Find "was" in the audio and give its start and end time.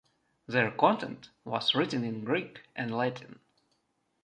1.45-1.75